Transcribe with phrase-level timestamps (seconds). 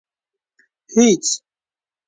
[0.93, 1.25] هېڅ.